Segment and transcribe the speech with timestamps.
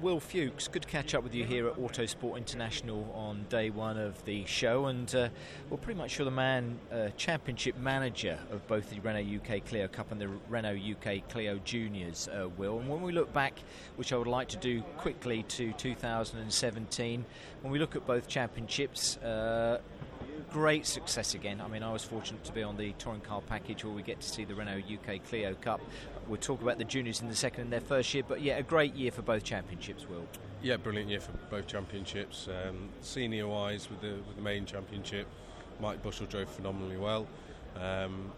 [0.00, 3.98] Will Fuchs, good to catch up with you here at Autosport International on day one
[3.98, 5.28] of the show, and uh,
[5.68, 9.88] well, pretty much you're the man, uh, championship manager of both the Renault UK Clio
[9.88, 12.78] Cup and the Renault UK Clio Juniors, uh, Will.
[12.78, 13.58] And when we look back,
[13.96, 17.24] which I would like to do quickly to 2017,
[17.62, 19.80] when we look at both championships, uh,
[20.38, 21.60] great success again.
[21.60, 24.20] I mean, I was fortunate to be on the touring car package where we get
[24.20, 25.80] to see the Renault UK Clio Cup.
[26.26, 28.62] We'll talk about the juniors in the second in their first year, but yeah, a
[28.62, 30.08] great year for both championships.
[30.08, 30.26] Will.
[30.62, 32.48] Yeah, brilliant year for both championships.
[32.48, 35.26] Um, senior wise, with the with the main championship,
[35.80, 37.26] Mike Bushell drove phenomenally well.
[37.76, 38.32] Um,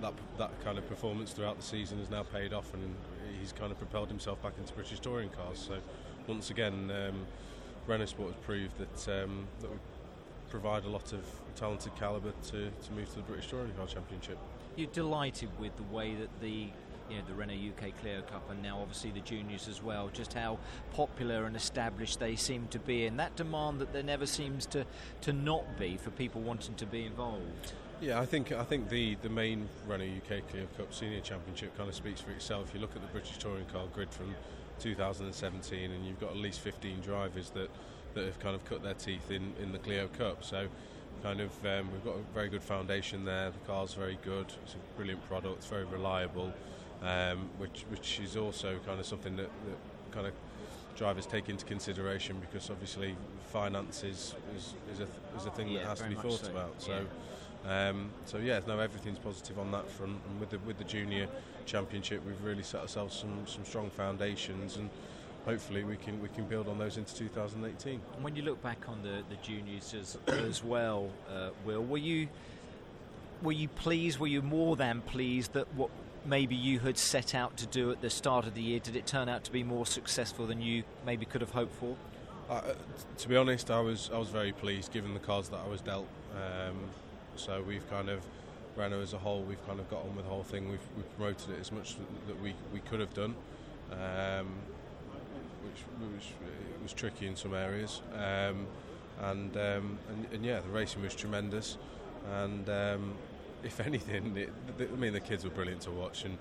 [0.00, 2.94] that that kind of performance throughout the season has now paid off, and
[3.40, 5.58] he's kind of propelled himself back into British touring cars.
[5.58, 5.78] So
[6.26, 7.26] once again, um,
[7.86, 9.70] Renault Sport has proved that um, that
[10.54, 11.24] provide a lot of
[11.56, 14.38] talented calibre to, to move to the British Touring Car Championship.
[14.76, 16.68] You're delighted with the way that the
[17.10, 20.10] you know the Renault UK Clio Cup and now obviously the juniors as well.
[20.12, 20.60] Just how
[20.92, 24.86] popular and established they seem to be, and that demand that there never seems to
[25.22, 27.72] to not be for people wanting to be involved.
[28.00, 31.88] Yeah, I think I think the, the main Renault UK Clio Cup Senior Championship kind
[31.88, 32.70] of speaks for itself.
[32.72, 34.32] You look at the British Touring Car grid from
[34.78, 37.70] 2017, and you've got at least 15 drivers that
[38.14, 40.44] that have kind of cut their teeth in, in the Clio Cup.
[40.44, 40.68] So,
[41.22, 43.50] kind of, um, we've got a very good foundation there.
[43.50, 44.46] The car's very good.
[44.62, 45.56] It's a brilliant product.
[45.58, 46.52] It's very reliable,
[47.02, 50.34] um, which which is also kind of something that, that kind of
[50.96, 53.16] drivers take into consideration because obviously
[53.52, 56.50] finances is, is, is, a, is a thing yeah, that has to be thought so.
[56.50, 56.74] about.
[56.78, 56.92] So.
[56.92, 57.08] Yeah.
[57.66, 60.18] Um, so yeah, no, everything's positive on that front.
[60.28, 61.28] And with the with the junior
[61.64, 64.90] championship, we've really set ourselves some, some strong foundations, and
[65.44, 68.00] hopefully we can we can build on those into 2018.
[68.14, 71.98] And when you look back on the, the juniors as, as well, uh, Will, were
[71.98, 72.28] you
[73.42, 74.18] were you pleased?
[74.18, 75.90] Were you more than pleased that what
[76.24, 79.06] maybe you had set out to do at the start of the year did it
[79.06, 81.96] turn out to be more successful than you maybe could have hoped for?
[82.48, 82.62] Uh,
[83.18, 85.80] to be honest, I was I was very pleased given the cards that I was
[85.80, 86.08] dealt.
[86.34, 86.78] Um,
[87.36, 88.20] so we've kind of
[88.76, 90.68] Renault as a whole, we've kind of got on with the whole thing.
[90.68, 91.96] We've, we've promoted it as much
[92.26, 93.34] that we, we could have done.
[93.92, 94.48] Um,
[95.64, 98.02] which was it was tricky in some areas.
[98.14, 98.66] Um,
[99.20, 101.78] and, um, and, and yeah, the racing was tremendous.
[102.32, 103.14] And um,
[103.62, 106.24] if anything, it, I mean, the kids were brilliant to watch.
[106.24, 106.38] And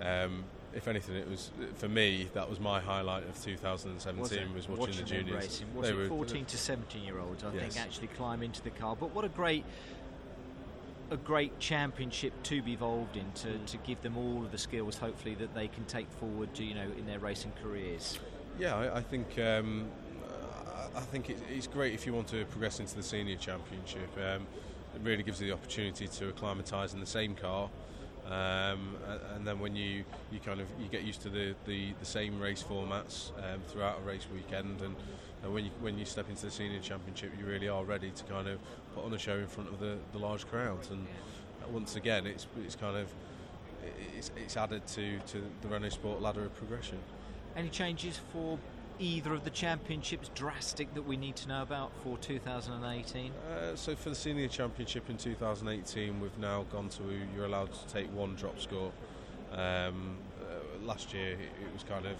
[0.00, 0.44] um,
[0.74, 4.94] if anything, it was for me that was my highlight of 2017 was, was watching,
[4.94, 5.44] watching the juniors.
[5.44, 5.74] Racing.
[5.74, 7.44] Was they it were, 14 to 17 year olds?
[7.44, 7.74] I Yes.
[7.74, 8.96] think actually climb into the car.
[8.96, 9.64] But what a great
[11.10, 14.98] a great championship to be involved in to, to give them all of the skills
[14.98, 18.18] hopefully that they can take forward to, you know in their racing careers
[18.58, 19.86] Yeah, I, I think um,
[20.96, 24.08] I think it, it's great if you want to progress into the senior championship.
[24.16, 24.46] Um,
[24.94, 27.68] it really gives you the opportunity to acclimatise in the same car,
[28.26, 31.92] um, and, and then when you, you kind of you get used to the, the,
[32.00, 34.96] the same race formats um, throughout a race weekend, and,
[35.42, 38.24] and when you when you step into the senior championship, you really are ready to
[38.24, 38.58] kind of
[38.94, 40.90] put on a show in front of the, the large crowds.
[40.90, 41.06] And
[41.70, 43.12] once again, it's it's kind of
[44.16, 46.98] it's, it's added to, to the Renault Sport ladder of progression.
[47.56, 48.58] Any changes for
[48.98, 53.32] either of the championships drastic that we need to know about for 2018?
[53.32, 57.02] Uh, so for the senior championship in 2018, we've now gone to
[57.34, 58.92] you're allowed to take one drop score.
[59.52, 62.16] Um, uh, last year it, was kind of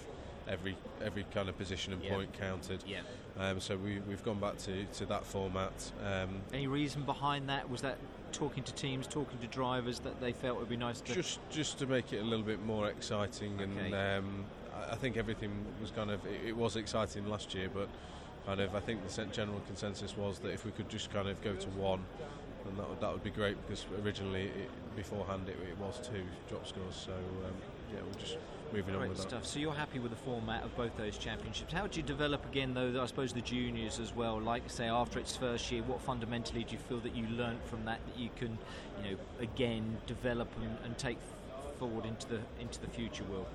[0.48, 2.14] every every kind of position and Yeah.
[2.14, 2.82] point counted.
[2.86, 3.00] Yeah.
[3.38, 5.92] Um, so we, we've gone back to, to that format.
[6.02, 7.68] Um, Any reason behind that?
[7.68, 7.98] Was that
[8.32, 11.14] talking to teams, talking to drivers that they felt would be nice to?
[11.14, 14.44] just just to make it a little bit more exciting, and um,
[14.90, 15.50] I, think everything
[15.80, 17.88] was kind of it, it was exciting last year, but
[18.46, 21.42] kind of I think the general consensus was that if we could just kind of
[21.42, 22.04] go to one,
[22.64, 26.22] then that would, that would be great because originally it, beforehand it, it was two
[26.48, 26.94] drop scores.
[26.94, 27.54] So um,
[27.92, 28.38] yeah, we're just
[28.72, 29.28] moving on Great with that.
[29.28, 29.46] stuff.
[29.46, 31.72] So you're happy with the format of both those championships.
[31.72, 33.00] How do you develop again, though?
[33.00, 34.40] I suppose the juniors as well.
[34.40, 37.84] Like say after its first year, what fundamentally do you feel that you learnt from
[37.84, 38.58] that that you can,
[39.02, 41.18] you know, again develop and, and take
[41.78, 43.24] forward into the into the future?
[43.24, 43.46] Will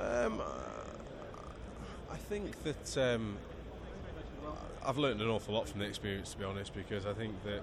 [0.00, 0.42] Um,
[2.10, 3.36] I think that um,
[4.84, 7.62] I've learned an awful lot from the experience, to be honest, because I think that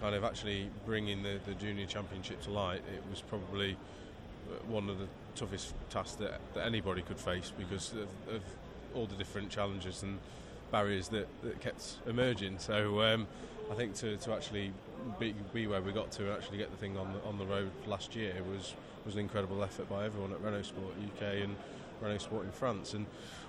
[0.00, 4.88] kind of actually bringing the, the junior championship to light, it was probably uh, one
[4.88, 8.42] of the toughest tasks that, that anybody could face because of, of
[8.94, 10.18] all the different challenges and
[10.70, 12.58] barriers that, that kept emerging.
[12.58, 13.26] So um,
[13.70, 14.72] I think to, to actually
[15.18, 17.46] be, be where we got to and actually get the thing on the, on the
[17.46, 18.74] road last year was
[19.04, 21.56] was an incredible effort by everyone at Renault Sport UK and
[22.02, 22.94] Renault Sport in France.
[22.94, 23.06] And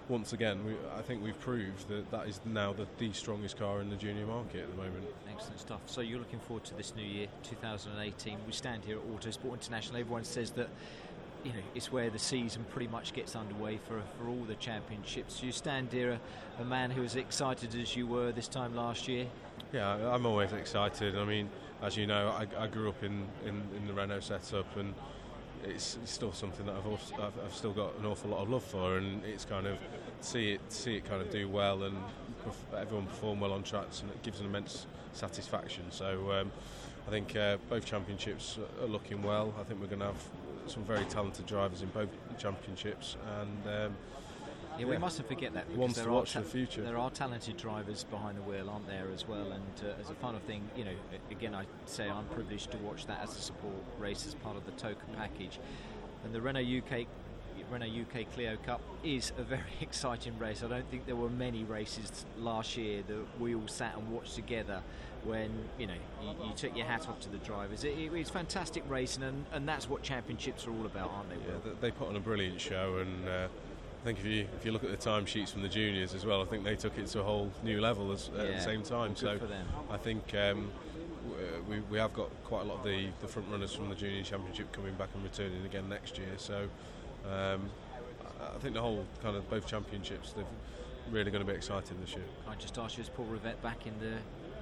[0.08, 3.82] once again, we, I think we've proved that that is now the, the strongest car
[3.82, 5.06] in the junior market at the moment.
[5.30, 5.82] excellent stuff.
[5.86, 8.38] So you're looking forward to this new year, 2018.
[8.46, 10.00] We stand here at Autosport International.
[10.00, 10.70] Everyone says that
[11.44, 15.42] you know, it's where the season pretty much gets underway for for all the championships.
[15.42, 16.20] You stand here,
[16.60, 19.26] a, a man who was excited as you were this time last year.
[19.74, 21.18] Yeah, I'm always excited.
[21.18, 21.50] I mean,
[21.82, 24.94] as you know, I, I grew up in, in, in, the Renault setup, and
[25.64, 28.50] it's, it's still something that I've, also, I've, I've, still got an awful lot of
[28.50, 29.78] love for, and it's kind of
[30.20, 31.98] see it see it kind of do well and
[32.78, 35.86] everyone perform well on tracks, and it gives an immense satisfaction.
[35.90, 36.52] So um,
[37.08, 39.54] I think uh, both championships are looking well.
[39.58, 40.24] I think we're going to have
[40.68, 43.96] some very talented drivers in both championships, and um,
[44.78, 45.70] yeah, we mustn't forget that.
[45.70, 46.82] Because there are ta- the future.
[46.82, 49.52] There are talented drivers behind the wheel, aren't there, as well?
[49.52, 50.94] And uh, as a final thing, you know,
[51.30, 54.66] again, I say I'm privileged to watch that as a support race as part of
[54.66, 55.60] the TOCA package.
[56.24, 57.08] And the Renault UK
[57.72, 60.62] Renault UK Clio Cup is a very exciting race.
[60.64, 64.36] I don't think there were many races last year that we all sat and watched
[64.36, 64.82] together
[65.24, 67.84] when you know you, you took your hat off to the drivers.
[67.84, 71.36] It, it, it's fantastic racing, and, and that's what championships are all about, aren't they?
[71.36, 73.48] Yeah, they put on a brilliant show, and uh,
[74.02, 76.42] I think if you if you look at the timesheets from the juniors as well,
[76.42, 78.84] I think they took it to a whole new level as, yeah, at the same
[78.84, 79.16] time.
[79.16, 79.40] so
[79.90, 80.34] I think.
[80.36, 80.72] Um,
[81.68, 84.24] we, we have got quite a lot of the, the front runners from the junior
[84.24, 86.34] championship coming back and returning again next year.
[86.38, 86.68] So
[87.26, 87.70] um,
[88.42, 90.46] I think the whole kind of both championships, they're
[91.12, 92.26] really going to be exciting this year.
[92.48, 94.18] I just ask you, is Paul Rivett back in the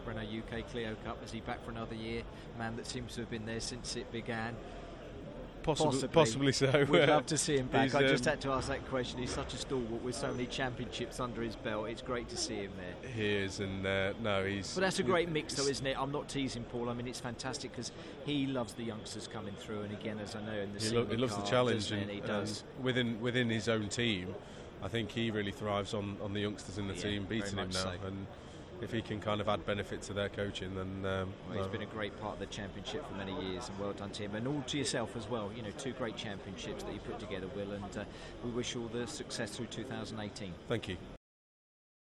[0.06, 1.24] Renault UK Clio Cup?
[1.24, 2.24] Is he back for another year?
[2.58, 4.56] Man that seems to have been there since it began.
[5.64, 6.86] Possibly, possibly, possibly so.
[6.90, 7.94] We'd love to see him back.
[7.94, 9.20] I just um, had to ask that question.
[9.20, 11.90] He's such a stalwart with so many championships under his belt.
[11.90, 13.12] It's great to see him there.
[13.12, 14.74] He is, and uh, no, he's.
[14.74, 15.98] But that's a great mix, though, isn't it?
[16.00, 16.90] I'm not teasing Paul.
[16.90, 17.92] I mean, it's fantastic because
[18.26, 21.06] he loves the youngsters coming through, and again, as I know in the he, lo-
[21.06, 22.64] he loves the challenge, and, he does.
[22.78, 24.34] And within within his own team.
[24.82, 27.70] I think he really thrives on, on the youngsters in the yeah, team beating him
[27.70, 27.92] now, so.
[28.06, 28.26] and
[28.82, 31.82] if he can kind of add benefit to their coaching, then um, well, he's been
[31.82, 34.48] a great part of the championship for many years, and well done to him, and
[34.48, 35.52] all to yourself as well.
[35.56, 38.04] You know, two great championships that you put together, Will, and uh,
[38.44, 40.54] we wish you all the success through 2018.
[40.68, 40.98] Thank you.